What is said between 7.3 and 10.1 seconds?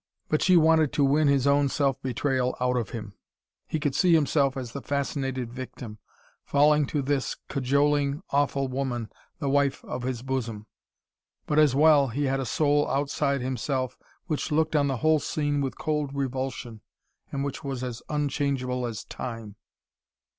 cajoling, awful woman, the wife of